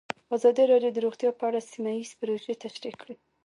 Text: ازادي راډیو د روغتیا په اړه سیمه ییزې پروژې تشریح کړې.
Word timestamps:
ازادي 0.35 0.63
راډیو 0.71 0.91
د 0.95 0.97
روغتیا 1.05 1.31
په 1.39 1.43
اړه 1.49 1.59
سیمه 1.71 1.91
ییزې 1.97 2.15
پروژې 2.19 2.53
تشریح 2.63 2.95
کړې. 3.01 3.15